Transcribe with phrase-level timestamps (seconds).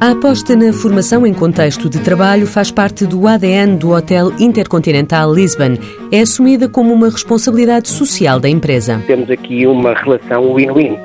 [0.00, 5.34] A aposta na formação em contexto de trabalho faz parte do ADN do Hotel Intercontinental
[5.34, 5.76] Lisbon.
[6.10, 9.02] É assumida como uma responsabilidade social da empresa.
[9.06, 10.96] Temos aqui uma relação win-win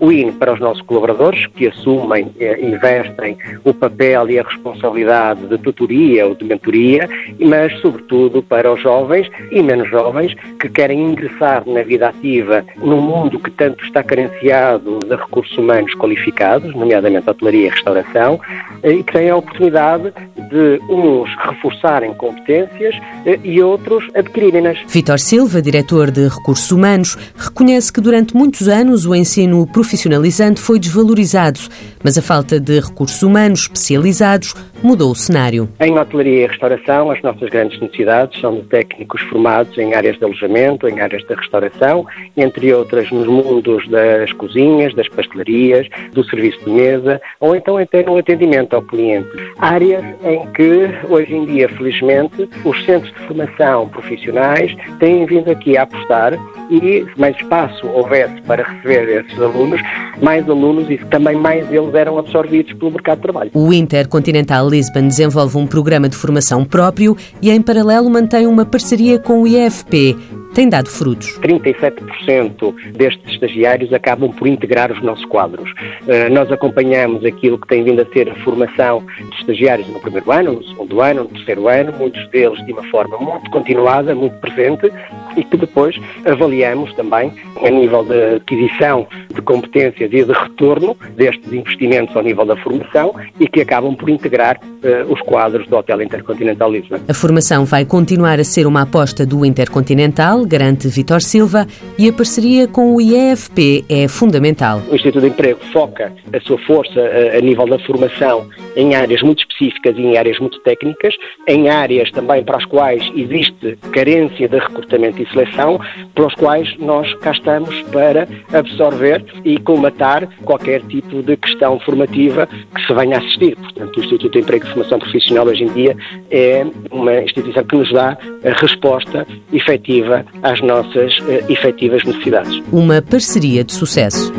[0.00, 6.26] win para os nossos colaboradores, que assumem, investem o papel e a responsabilidade de tutoria
[6.26, 7.08] ou de mentoria,
[7.40, 13.00] mas, sobretudo, para os jovens e menos jovens que querem ingressar na vida ativa num
[13.00, 18.34] mundo que tanto está carenciado de recursos humanos qualificados, nomeadamente hotelaria e restauração,
[18.82, 20.12] uh, e que têm a oportunidade
[20.50, 22.94] de uns reforçarem competências
[23.42, 24.78] e outros adquirirem-nas.
[24.86, 30.78] Vitor Silva, diretor de Recursos Humanos, reconhece que durante muitos anos o ensino profissionalizante foi
[30.78, 31.60] desvalorizado,
[32.02, 35.68] mas a falta de recursos humanos especializados mudou o cenário.
[35.80, 40.24] Em hotelaria e restauração, as nossas grandes necessidades são de técnicos formados em áreas de
[40.24, 42.06] alojamento, em áreas de restauração,
[42.36, 48.02] entre outras nos mundos das cozinhas, das pastelarias, do serviço de mesa, ou então até
[48.02, 49.28] no atendimento ao cliente.
[49.58, 55.76] Áreas em que, hoje em dia, felizmente, os centros de formação profissionais têm vindo aqui
[55.76, 56.34] a apostar
[56.70, 59.80] e mais espaço houvesse para receber esses alunos,
[60.22, 63.50] mais alunos e também mais eles eram absorvidos pelo mercado de trabalho.
[63.54, 69.18] O Intercontinental Lisbon desenvolve um programa de formação próprio e, em paralelo, mantém uma parceria
[69.18, 70.16] com o IFP
[70.56, 71.38] tem dado frutos.
[71.40, 75.70] 37% destes estagiários acabam por integrar os nossos quadros.
[75.70, 80.32] Uh, nós acompanhamos aquilo que tem vindo a ser a formação de estagiários no primeiro
[80.32, 84.34] ano, no segundo ano, no terceiro ano, muitos deles de uma forma muito continuada, muito
[84.38, 84.90] presente,
[85.36, 87.30] e que depois avaliamos também
[87.62, 93.14] a nível de aquisição de competências e de retorno destes investimentos ao nível da formação
[93.38, 96.98] e que acabam por integrar uh, os quadros do Hotel Intercontinental Lisboa.
[97.06, 101.66] A formação vai continuar a ser uma aposta do Intercontinental, garante Vitor Silva,
[101.98, 104.82] e a parceria com o IEFP é fundamental.
[104.90, 109.22] O Instituto de Emprego foca a sua força a, a nível da formação em áreas
[109.22, 111.14] muito específicas e em áreas muito técnicas,
[111.48, 115.80] em áreas também para as quais existe carência de recrutamento e seleção,
[116.14, 122.46] para os quais nós cá estamos para absorver e colmatar qualquer tipo de questão formativa
[122.46, 123.56] que se venha a assistir.
[123.56, 125.96] Portanto, o Instituto de Emprego e Formação Profissional hoje em dia
[126.30, 132.62] é uma instituição que nos dá a resposta efetiva às nossas uh, efetivas necessidades.
[132.72, 134.32] Uma parceria de sucesso.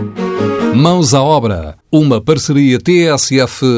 [0.76, 1.76] Mãos à obra.
[1.92, 3.78] Uma parceria TSF-IEFP.